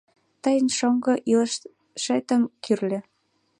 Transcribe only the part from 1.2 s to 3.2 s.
илышетым кӱрльӧ.